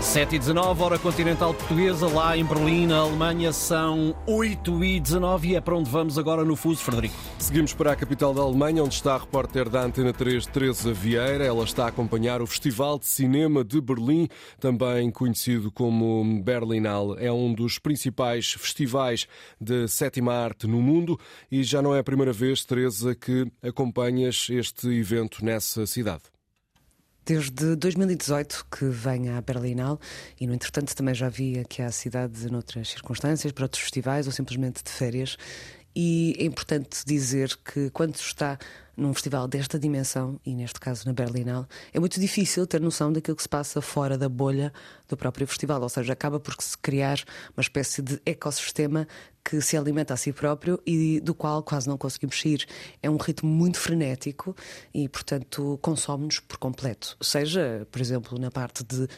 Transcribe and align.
7 0.00 0.36
e 0.36 0.38
19, 0.38 0.82
hora 0.82 0.98
continental 0.98 1.52
portuguesa, 1.52 2.06
lá 2.06 2.36
em 2.36 2.44
Berlim, 2.44 2.86
na 2.86 2.98
Alemanha, 2.98 3.52
são 3.52 4.14
8 4.26 4.84
e 4.84 5.00
19 5.00 5.48
e 5.48 5.56
é 5.56 5.60
para 5.60 5.76
onde 5.76 5.90
vamos 5.90 6.16
agora 6.16 6.44
no 6.44 6.54
Fuso, 6.54 6.82
Frederico. 6.82 7.14
Seguimos 7.38 7.74
para 7.74 7.92
a 7.92 7.96
capital 7.96 8.32
da 8.32 8.40
Alemanha, 8.40 8.82
onde 8.82 8.94
está 8.94 9.16
a 9.16 9.18
repórter 9.18 9.68
da 9.68 9.82
Antena 9.82 10.12
3, 10.12 10.46
Teresa 10.46 10.92
Vieira. 10.92 11.44
Ela 11.44 11.64
está 11.64 11.84
a 11.84 11.88
acompanhar 11.88 12.40
o 12.40 12.46
Festival 12.46 12.98
de 12.98 13.06
Cinema 13.06 13.64
de 13.64 13.80
Berlim, 13.80 14.28
também 14.60 15.10
conhecido 15.10 15.70
como 15.70 16.42
Berlinale. 16.42 17.16
É 17.18 17.32
um 17.32 17.52
dos 17.52 17.78
principais 17.78 18.52
festivais 18.52 19.26
de 19.60 19.88
sétima 19.88 20.32
arte 20.32 20.66
no 20.66 20.80
mundo 20.80 21.18
e 21.50 21.62
já 21.64 21.82
não 21.82 21.94
é 21.94 21.98
a 21.98 22.04
primeira 22.04 22.32
vez, 22.32 22.64
Teresa, 22.64 23.14
que 23.14 23.50
acompanhas 23.62 24.46
este 24.48 24.88
evento 24.88 25.44
nessa 25.44 25.86
cidade 25.86 26.37
desde 27.28 27.76
2018 27.76 28.64
que 28.70 28.86
venho 28.86 29.36
à 29.36 29.40
Berlinale 29.42 29.98
e, 30.40 30.46
no 30.46 30.54
entretanto, 30.54 30.96
também 30.96 31.14
já 31.14 31.28
vi 31.28 31.58
aqui 31.58 31.82
à 31.82 31.92
cidade 31.92 32.50
noutras 32.50 32.88
circunstâncias, 32.88 33.52
para 33.52 33.66
outros 33.66 33.82
festivais 33.82 34.26
ou 34.26 34.32
simplesmente 34.32 34.82
de 34.82 34.90
férias. 34.90 35.36
E 35.94 36.34
é 36.38 36.44
importante 36.44 37.04
dizer 37.04 37.54
que 37.62 37.90
quando 37.90 38.14
está 38.16 38.58
num 38.98 39.14
festival 39.14 39.46
desta 39.46 39.78
dimensão, 39.78 40.40
e 40.44 40.54
neste 40.54 40.80
caso 40.80 41.06
na 41.06 41.12
Berlinale, 41.12 41.66
é 41.92 42.00
muito 42.00 42.18
difícil 42.18 42.66
ter 42.66 42.80
noção 42.80 43.12
daquilo 43.12 43.36
que 43.36 43.42
se 43.42 43.48
passa 43.48 43.80
fora 43.80 44.18
da 44.18 44.28
bolha 44.28 44.72
do 45.08 45.16
próprio 45.16 45.46
festival, 45.46 45.80
ou 45.80 45.88
seja, 45.88 46.12
acaba 46.12 46.40
por 46.40 46.54
se 46.58 46.76
criar 46.76 47.18
uma 47.56 47.62
espécie 47.62 48.02
de 48.02 48.20
ecossistema 48.26 49.06
que 49.44 49.62
se 49.62 49.78
alimenta 49.78 50.12
a 50.12 50.16
si 50.16 50.30
próprio 50.30 50.78
e 50.86 51.20
do 51.20 51.34
qual 51.34 51.62
quase 51.62 51.88
não 51.88 51.96
conseguimos 51.96 52.38
sair. 52.38 52.66
É 53.02 53.08
um 53.08 53.16
ritmo 53.16 53.48
muito 53.48 53.78
frenético 53.78 54.54
e, 54.92 55.08
portanto, 55.08 55.78
consome-nos 55.80 56.38
por 56.40 56.58
completo. 56.58 57.16
Seja, 57.22 57.86
por 57.90 57.98
exemplo, 57.98 58.38
na 58.38 58.50
parte 58.50 58.84
de 58.84 59.08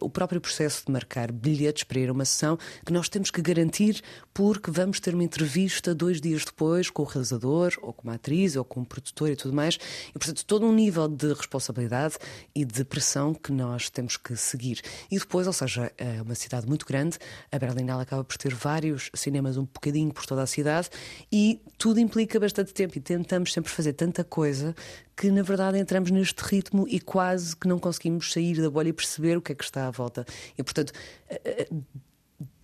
o 0.00 0.10
próprio 0.10 0.38
processo 0.38 0.84
de 0.84 0.92
marcar 0.92 1.32
bilhetes 1.32 1.84
para 1.84 1.98
ir 1.98 2.10
a 2.10 2.12
uma 2.12 2.26
sessão 2.26 2.58
que 2.84 2.92
nós 2.92 3.08
temos 3.08 3.30
que 3.30 3.40
garantir 3.40 4.02
porque 4.34 4.70
vamos 4.70 5.00
ter 5.00 5.14
uma 5.14 5.24
entrevista 5.24 5.94
dois 5.94 6.20
dias 6.20 6.44
depois 6.44 6.90
com 6.90 7.02
o 7.02 7.06
realizador, 7.06 7.72
ou 7.80 7.92
com 7.92 8.02
uma 8.02 8.16
atriz, 8.16 8.56
ou 8.56 8.64
com 8.64 8.80
um 8.80 8.84
produtor 8.84 9.03
e 9.32 9.36
tudo 9.36 9.54
mais. 9.54 9.78
E, 10.10 10.18
portanto, 10.18 10.44
todo 10.44 10.66
um 10.66 10.72
nível 10.72 11.08
de 11.08 11.32
responsabilidade 11.32 12.16
e 12.54 12.64
de 12.64 12.84
pressão 12.84 13.34
que 13.34 13.52
nós 13.52 13.90
temos 13.90 14.16
que 14.16 14.36
seguir. 14.36 14.80
E 15.10 15.18
depois, 15.18 15.46
ou 15.46 15.52
seja, 15.52 15.92
é 15.98 16.22
uma 16.22 16.34
cidade 16.34 16.66
muito 16.66 16.86
grande, 16.86 17.18
a 17.50 17.58
Berlinale 17.58 18.02
acaba 18.02 18.24
por 18.24 18.36
ter 18.36 18.54
vários 18.54 19.10
cinemas 19.14 19.56
um 19.56 19.64
bocadinho 19.64 20.12
por 20.12 20.26
toda 20.26 20.42
a 20.42 20.46
cidade 20.46 20.88
e 21.30 21.60
tudo 21.78 22.00
implica 22.00 22.38
bastante 22.38 22.72
tempo 22.72 22.96
e 22.96 23.00
tentamos 23.00 23.52
sempre 23.52 23.70
fazer 23.70 23.92
tanta 23.92 24.24
coisa 24.24 24.74
que 25.16 25.30
na 25.30 25.42
verdade 25.42 25.78
entramos 25.78 26.10
neste 26.10 26.40
ritmo 26.42 26.86
e 26.88 27.00
quase 27.00 27.56
que 27.56 27.68
não 27.68 27.78
conseguimos 27.78 28.32
sair 28.32 28.60
da 28.60 28.70
bolha 28.70 28.88
e 28.88 28.92
perceber 28.92 29.36
o 29.36 29.42
que 29.42 29.52
é 29.52 29.54
que 29.54 29.64
está 29.64 29.86
à 29.86 29.90
volta. 29.90 30.24
E 30.58 30.62
portanto, 30.62 30.92
eh, 31.28 31.40
eh, 31.44 31.68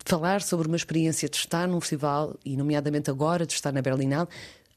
falar 0.05 0.41
sobre 0.41 0.67
uma 0.67 0.75
experiência 0.75 1.29
de 1.29 1.37
estar 1.37 1.67
num 1.67 1.79
festival 1.79 2.37
e 2.43 2.57
nomeadamente 2.57 3.09
agora 3.09 3.45
de 3.45 3.53
estar 3.53 3.71
na 3.71 3.81
Berlinale 3.81 4.27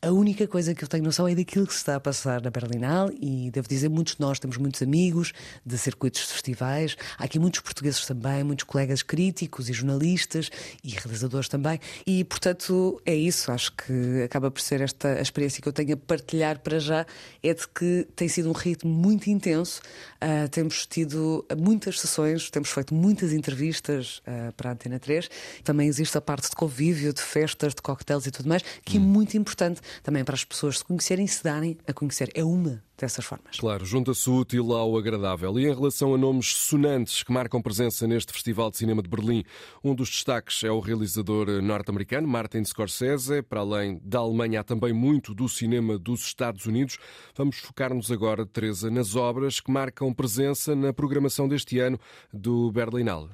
a 0.05 0.13
única 0.13 0.47
coisa 0.47 0.75
que 0.75 0.85
eu 0.85 0.89
tenho 0.89 1.03
noção 1.03 1.27
é 1.27 1.35
daquilo 1.35 1.67
que 1.67 1.73
se 1.73 1.79
está 1.79 1.97
a 1.97 2.01
passar 2.01 2.43
na 2.43 2.51
Berlinale 2.51 3.17
e 3.21 3.51
devo 3.51 3.67
dizer, 3.67 3.89
muitos 3.89 4.17
de 4.17 4.21
nós 4.21 4.39
temos 4.39 4.59
muitos 4.59 4.83
amigos 4.83 5.33
de 5.65 5.79
circuitos 5.79 6.27
de 6.27 6.33
festivais. 6.35 6.95
Há 7.17 7.25
aqui 7.25 7.39
muitos 7.39 7.61
portugueses 7.61 8.05
também, 8.05 8.45
muitos 8.45 8.65
colegas 8.65 9.03
críticos 9.03 9.71
e 9.71 9.73
jornalistas 9.73 10.51
e 10.83 10.91
realizadores 10.91 11.49
também. 11.49 11.81
E, 12.07 12.23
portanto, 12.25 13.01
é 13.07 13.15
isso. 13.15 13.51
Acho 13.51 13.73
que 13.73 14.23
acaba 14.23 14.51
por 14.51 14.61
ser 14.61 14.83
esta 14.83 15.09
a 15.09 15.23
experiência 15.23 15.63
que 15.63 15.69
eu 15.69 15.73
tenho 15.73 15.95
a 15.95 15.97
partilhar 15.97 16.59
para 16.59 16.79
já. 16.79 17.07
É 17.43 17.55
de 17.55 17.67
que 17.67 18.07
tem 18.15 18.29
sido 18.29 18.51
um 18.51 18.53
ritmo 18.53 18.91
muito 18.91 19.31
intenso. 19.31 19.81
Uh, 20.17 20.49
temos 20.51 20.87
tido 20.87 21.47
muitas 21.57 21.99
sessões, 22.01 22.51
temos 22.51 22.71
feito 22.71 22.95
muitas 22.95 23.33
entrevistas 23.33 24.19
uh, 24.19 24.53
para 24.53 24.69
a 24.69 24.73
Antena 24.75 24.99
3. 24.99 25.31
Também 25.63 25.89
existe 25.89 26.19
a 26.19 26.21
parte 26.21 26.51
de 26.51 26.57
convívio, 26.57 27.13
de 27.13 27.23
festas, 27.23 27.75
de 27.75 27.81
coquetéis 27.81 28.27
e 28.27 28.31
tudo 28.31 28.49
mais, 28.51 28.63
que 28.85 28.99
é 28.99 29.01
hum. 29.01 29.05
é 29.05 29.07
muito 29.07 29.37
importante 29.37 29.81
também 30.03 30.25
para 30.25 30.35
as 30.35 30.45
pessoas 30.45 30.79
se 30.79 30.85
conhecerem 30.85 31.25
e 31.25 31.29
se 31.29 31.43
darem 31.43 31.79
a 31.87 31.93
conhecer. 31.93 32.31
É 32.35 32.45
uma 32.45 32.83
dessas 32.97 33.25
formas. 33.25 33.59
Claro, 33.59 33.85
junta-se 33.85 34.29
o 34.31 34.37
útil 34.37 34.73
ao 34.73 34.97
agradável. 34.97 35.59
E 35.59 35.67
em 35.67 35.75
relação 35.75 36.15
a 36.15 36.19
nomes 36.19 36.55
sonantes 36.55 37.23
que 37.23 37.33
marcam 37.33 37.61
presença 37.61 38.07
neste 38.07 38.33
Festival 38.33 38.71
de 38.71 38.79
Cinema 38.79 39.03
de 39.03 39.09
Berlim, 39.09 39.45
um 39.83 39.95
dos 39.95 40.11
destaques 40.11 40.63
é 40.63 40.71
o 40.71 40.81
realizador 40.81 41.63
norte-americano 41.63 42.27
Martin 42.29 42.65
Scorsese. 42.65 43.43
Para 43.43 43.61
além 43.61 44.01
da 44.03 44.21
Alemanha, 44.21 44.61
há 44.61 44.65
também 44.65 44.93
muito 44.93 45.35
do 45.35 45.49
cinema 45.49 45.99
dos 45.99 46.23
Estados 46.23 46.67
Unidos. 46.67 46.99
Vamos 47.35 47.59
focar-nos 47.59 48.11
agora, 48.11 48.47
Teresa, 48.47 48.91
nas 48.91 49.17
obras 49.17 49.61
que 49.61 49.71
marcam 49.71 50.13
presença 50.13 50.75
na 50.75 50.93
programação 50.93 51.49
deste 51.49 51.79
ano 51.79 51.99
do 52.33 52.71
Berlinale. 52.71 53.31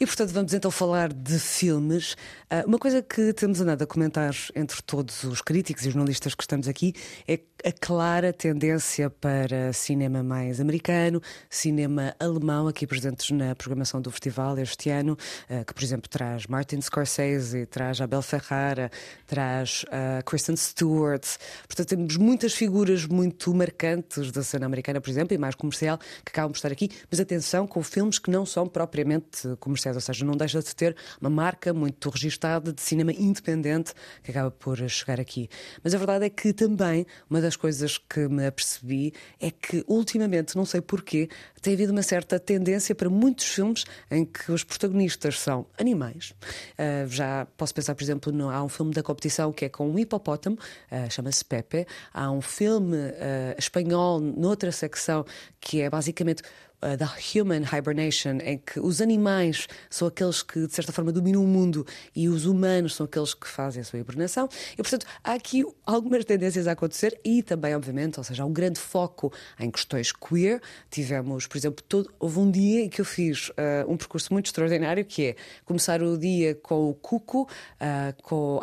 E 0.00 0.06
portanto 0.06 0.30
vamos 0.30 0.54
então 0.54 0.70
falar 0.70 1.12
de 1.12 1.40
filmes. 1.40 2.14
Ah, 2.48 2.62
uma 2.64 2.78
coisa 2.78 3.02
que 3.02 3.32
temos 3.32 3.60
andado 3.60 3.82
a 3.82 3.86
comentar 3.86 4.32
entre 4.54 4.80
todos 4.82 5.24
os 5.24 5.42
críticos 5.42 5.84
e 5.84 5.90
jornalistas 5.90 6.36
que 6.36 6.42
estamos 6.44 6.68
aqui 6.68 6.94
é 7.26 7.40
a 7.64 7.72
clara 7.72 8.32
tendência 8.32 9.10
para 9.10 9.72
cinema 9.72 10.22
mais 10.22 10.60
americano, 10.60 11.20
cinema 11.50 12.14
alemão, 12.20 12.68
aqui 12.68 12.86
presentes 12.86 13.32
na 13.32 13.56
programação 13.56 14.00
do 14.00 14.12
festival 14.12 14.56
este 14.60 14.88
ano, 14.88 15.18
ah, 15.50 15.64
que 15.64 15.74
por 15.74 15.82
exemplo 15.82 16.08
traz 16.08 16.46
Martin 16.46 16.80
Scorsese, 16.80 17.66
traz 17.66 18.00
Abel 18.00 18.22
Ferrara, 18.22 18.92
traz 19.26 19.84
uh, 19.88 20.24
Kristen 20.24 20.54
Stewart. 20.54 21.26
Portanto 21.66 21.88
temos 21.88 22.16
muitas 22.16 22.54
figuras 22.54 23.04
muito 23.04 23.52
marcantes 23.52 24.30
da 24.30 24.44
cena 24.44 24.66
americana, 24.66 25.00
por 25.00 25.10
exemplo, 25.10 25.34
e 25.34 25.38
mais 25.38 25.56
comercial, 25.56 25.98
que 25.98 26.30
acabam 26.30 26.52
por 26.52 26.58
estar 26.58 26.70
aqui. 26.70 26.88
Mas 27.10 27.18
atenção 27.18 27.66
com 27.66 27.82
filmes 27.82 28.20
que 28.20 28.30
não 28.30 28.46
são 28.46 28.68
propriamente 28.68 29.56
comerciais 29.58 29.87
ou 29.96 30.00
seja, 30.00 30.24
não 30.24 30.34
deixa 30.34 30.62
de 30.62 30.74
ter 30.74 30.96
uma 31.20 31.30
marca 31.30 31.72
muito 31.72 32.10
registada 32.10 32.72
de 32.72 32.80
cinema 32.80 33.12
independente 33.12 33.92
que 34.22 34.30
acaba 34.30 34.50
por 34.50 34.78
chegar 34.88 35.20
aqui. 35.20 35.48
Mas 35.82 35.94
a 35.94 35.98
verdade 35.98 36.24
é 36.24 36.30
que 36.30 36.52
também 36.52 37.06
uma 37.28 37.40
das 37.40 37.56
coisas 37.56 37.98
que 37.98 38.28
me 38.28 38.46
apercebi 38.46 39.12
é 39.40 39.50
que 39.50 39.84
ultimamente, 39.86 40.56
não 40.56 40.64
sei 40.64 40.80
porquê, 40.80 41.28
tem 41.60 41.74
havido 41.74 41.92
uma 41.92 42.02
certa 42.02 42.38
tendência 42.38 42.94
para 42.94 43.10
muitos 43.10 43.46
filmes 43.46 43.84
em 44.10 44.24
que 44.24 44.50
os 44.52 44.64
protagonistas 44.64 45.38
são 45.38 45.66
animais. 45.78 46.34
Uh, 46.78 47.08
já 47.08 47.46
posso 47.56 47.74
pensar, 47.74 47.94
por 47.94 48.02
exemplo, 48.02 48.32
no, 48.32 48.50
há 48.50 48.62
um 48.62 48.68
filme 48.68 48.92
da 48.92 49.02
competição 49.02 49.52
que 49.52 49.64
é 49.64 49.68
com 49.68 49.88
um 49.88 49.98
hipopótamo, 49.98 50.56
uh, 50.56 51.10
chama-se 51.10 51.44
Pepe. 51.44 51.86
Há 52.12 52.30
um 52.30 52.40
filme 52.40 52.96
uh, 52.96 53.58
espanhol 53.58 54.20
noutra 54.20 54.72
secção 54.72 55.24
que 55.60 55.80
é 55.80 55.90
basicamente 55.90 56.42
da 56.80 57.12
Human 57.34 57.62
Hibernation, 57.62 58.38
em 58.42 58.58
que 58.58 58.78
os 58.78 59.00
animais 59.00 59.66
são 59.90 60.06
aqueles 60.08 60.42
que, 60.42 60.66
de 60.66 60.72
certa 60.72 60.92
forma, 60.92 61.10
dominam 61.10 61.42
o 61.42 61.46
mundo 61.46 61.86
e 62.14 62.28
os 62.28 62.46
humanos 62.46 62.94
são 62.94 63.04
aqueles 63.04 63.34
que 63.34 63.48
fazem 63.48 63.80
a 63.80 63.84
sua 63.84 63.98
hibernação. 63.98 64.48
E, 64.72 64.76
portanto, 64.76 65.06
há 65.24 65.32
aqui 65.32 65.64
algumas 65.84 66.24
tendências 66.24 66.66
a 66.66 66.72
acontecer 66.72 67.18
e 67.24 67.42
também, 67.42 67.74
obviamente, 67.74 68.18
ou 68.18 68.24
seja, 68.24 68.42
há 68.42 68.46
um 68.46 68.52
grande 68.52 68.78
foco 68.78 69.32
em 69.58 69.70
questões 69.70 70.12
queer. 70.12 70.60
Tivemos, 70.90 71.46
por 71.46 71.56
exemplo, 71.56 71.84
todo, 71.88 72.12
houve 72.18 72.38
um 72.38 72.50
dia 72.50 72.82
em 72.82 72.88
que 72.88 73.00
eu 73.00 73.04
fiz 73.04 73.48
uh, 73.50 73.54
um 73.88 73.96
percurso 73.96 74.32
muito 74.32 74.46
extraordinário, 74.46 75.04
que 75.04 75.26
é 75.26 75.36
começar 75.64 76.02
o 76.02 76.16
dia 76.16 76.54
com 76.54 76.90
o 76.90 76.94
Cuco, 76.94 77.42
uh, 77.42 78.22
com 78.22 78.60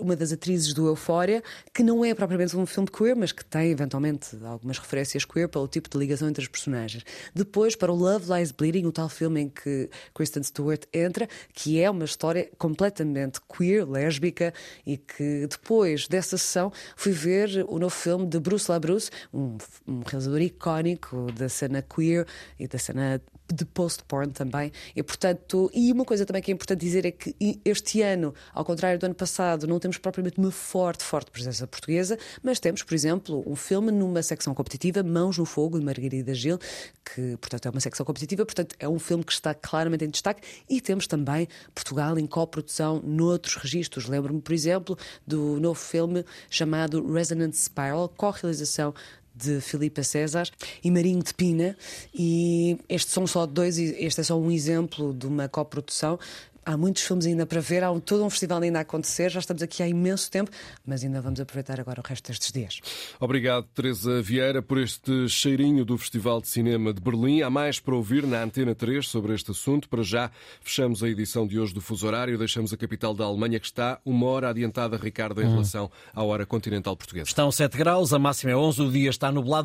uma 0.00 0.16
das 0.16 0.32
atrizes 0.32 0.72
do 0.72 0.86
Eufória, 0.86 1.42
que 1.74 1.82
não 1.82 2.04
é 2.04 2.14
propriamente 2.14 2.56
um 2.56 2.66
filme 2.66 2.88
queer, 2.88 3.14
mas 3.14 3.32
que 3.32 3.44
tem, 3.44 3.70
eventualmente, 3.70 4.36
algumas 4.44 4.78
referências 4.78 5.24
queer 5.24 5.48
pelo 5.48 5.68
tipo 5.68 5.88
de 5.88 5.98
ligação 5.98 6.28
entre 6.28 6.42
as 6.42 6.48
personagens. 6.48 7.04
Depois, 7.34 7.57
depois 7.58 7.74
para 7.74 7.90
o 7.90 7.96
Love 7.96 8.32
Lies 8.32 8.52
Bleeding, 8.52 8.86
o 8.86 8.92
tal 8.92 9.08
filme 9.08 9.40
em 9.40 9.48
que 9.48 9.90
Kristen 10.14 10.44
Stewart 10.44 10.82
entra, 10.94 11.26
que 11.52 11.80
é 11.80 11.90
uma 11.90 12.04
história 12.04 12.48
completamente 12.56 13.40
queer, 13.52 13.84
lésbica, 13.84 14.54
e 14.86 14.96
que 14.96 15.44
depois 15.48 16.06
dessa 16.06 16.38
sessão 16.38 16.72
fui 16.94 17.10
ver 17.10 17.66
o 17.66 17.80
novo 17.80 17.92
filme 17.92 18.28
de 18.28 18.38
Bruce 18.38 18.70
LaBruce, 18.70 19.10
um, 19.34 19.58
um 19.88 20.02
realizador 20.06 20.40
icónico 20.40 21.32
da 21.32 21.48
cena 21.48 21.82
queer 21.82 22.28
e 22.60 22.68
da 22.68 22.78
cena 22.78 23.20
de 23.52 23.64
post-porn 23.64 24.32
também. 24.32 24.70
E, 24.94 25.02
portanto, 25.02 25.70
e 25.74 25.90
uma 25.92 26.04
coisa 26.04 26.26
também 26.26 26.42
que 26.42 26.50
é 26.50 26.54
importante 26.54 26.80
dizer 26.80 27.04
é 27.04 27.10
que 27.10 27.34
este 27.64 28.02
ano, 28.02 28.34
ao 28.52 28.64
contrário 28.64 28.98
do 28.98 29.06
ano 29.06 29.14
passado, 29.14 29.66
não 29.66 29.78
temos 29.78 29.98
propriamente 29.98 30.38
uma 30.38 30.50
forte, 30.50 31.02
forte 31.02 31.30
presença 31.30 31.66
portuguesa, 31.66 32.18
mas 32.42 32.60
temos, 32.60 32.82
por 32.82 32.94
exemplo, 32.94 33.42
um 33.46 33.56
filme 33.56 33.90
numa 33.90 34.22
secção 34.22 34.54
competitiva, 34.54 35.02
Mãos 35.02 35.38
no 35.38 35.44
Fogo, 35.44 35.78
de 35.78 35.84
Margarida 35.84 36.34
Gil, 36.34 36.58
que, 37.04 37.36
portanto, 37.38 37.66
é 37.66 37.70
uma 37.70 37.80
secção 37.80 38.04
competitiva, 38.04 38.44
portanto, 38.44 38.76
é 38.78 38.88
um 38.88 38.98
filme 38.98 39.24
que 39.24 39.32
está 39.32 39.54
claramente 39.54 40.04
em 40.04 40.10
destaque. 40.10 40.42
E 40.68 40.80
temos 40.80 41.06
também 41.06 41.48
Portugal 41.74 42.18
em 42.18 42.26
coprodução 42.26 43.00
noutros 43.02 43.56
registros. 43.56 44.06
Lembro-me, 44.06 44.40
por 44.40 44.52
exemplo, 44.52 44.98
do 45.26 45.58
novo 45.60 45.78
filme 45.78 46.24
chamado 46.50 47.04
Resonant 47.12 47.54
Spiral, 47.54 48.08
co-realização 48.16 48.94
de 49.38 49.60
Filipa 49.60 50.02
César 50.02 50.48
e 50.82 50.90
Marinho 50.90 51.22
de 51.22 51.32
Pina. 51.32 51.76
E 52.14 52.78
estes 52.88 53.12
são 53.12 53.26
só 53.26 53.46
dois, 53.46 53.78
este 53.78 54.20
é 54.20 54.24
só 54.24 54.38
um 54.38 54.50
exemplo 54.50 55.14
de 55.14 55.26
uma 55.26 55.48
coprodução 55.48 56.18
há 56.68 56.76
muitos 56.76 57.02
filmes 57.02 57.24
ainda 57.24 57.46
para 57.46 57.60
ver, 57.60 57.82
há 57.82 57.90
um, 57.90 57.98
todo 57.98 58.22
um 58.22 58.28
festival 58.28 58.60
ainda 58.60 58.78
a 58.78 58.82
acontecer, 58.82 59.30
já 59.30 59.40
estamos 59.40 59.62
aqui 59.62 59.82
há 59.82 59.88
imenso 59.88 60.30
tempo, 60.30 60.50
mas 60.86 61.02
ainda 61.02 61.18
vamos 61.22 61.40
aproveitar 61.40 61.80
agora 61.80 62.00
o 62.00 62.06
resto 62.06 62.28
destes 62.28 62.52
dias. 62.52 62.80
Obrigado, 63.18 63.66
Teresa 63.74 64.20
Vieira, 64.20 64.60
por 64.60 64.76
este 64.76 65.28
cheirinho 65.30 65.82
do 65.84 65.96
Festival 65.96 66.42
de 66.42 66.48
Cinema 66.48 66.92
de 66.92 67.00
Berlim. 67.00 67.40
Há 67.40 67.48
mais 67.48 67.80
para 67.80 67.94
ouvir 67.94 68.26
na 68.26 68.42
Antena 68.42 68.74
3 68.74 69.08
sobre 69.08 69.34
este 69.34 69.50
assunto. 69.50 69.88
Para 69.88 70.02
já, 70.02 70.30
fechamos 70.60 71.02
a 71.02 71.08
edição 71.08 71.46
de 71.46 71.58
hoje 71.58 71.72
do 71.72 71.80
Fuso 71.80 72.06
Horário, 72.06 72.36
deixamos 72.36 72.70
a 72.70 72.76
capital 72.76 73.14
da 73.14 73.24
Alemanha, 73.24 73.58
que 73.58 73.66
está 73.66 73.98
uma 74.04 74.26
hora 74.26 74.50
adiantada, 74.50 74.98
Ricardo, 74.98 75.40
em 75.40 75.48
relação 75.48 75.90
à 76.12 76.22
hora 76.22 76.44
continental 76.44 76.94
portuguesa. 76.94 77.28
Estão 77.28 77.50
7 77.50 77.78
graus, 77.78 78.12
a 78.12 78.18
máxima 78.18 78.52
é 78.52 78.56
11, 78.56 78.82
o 78.82 78.92
dia 78.92 79.08
está 79.08 79.32
nublado. 79.32 79.48